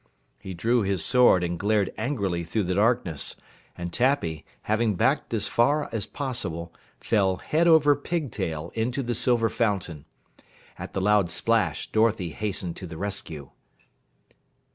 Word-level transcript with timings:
He 0.39 0.55
drew 0.55 0.81
his 0.81 1.05
sword 1.05 1.43
and 1.43 1.59
glared 1.59 1.93
angrily 1.95 2.43
through 2.43 2.63
the 2.63 2.73
darkness, 2.73 3.35
and 3.77 3.93
Tappy, 3.93 4.43
having 4.63 4.95
backed 4.95 5.31
as 5.31 5.47
far 5.47 5.89
as 5.91 6.07
possible, 6.07 6.73
fell 6.99 7.35
heels 7.37 7.67
over 7.67 7.95
pigtail 7.95 8.71
into 8.73 9.03
the 9.03 9.13
silver 9.13 9.47
fountain. 9.47 10.05
At 10.79 10.93
the 10.93 11.01
loud 11.01 11.29
splash, 11.29 11.91
Dorothy 11.91 12.31
hastened 12.31 12.77
to 12.77 12.87
the 12.87 12.97
rescue. 12.97 13.51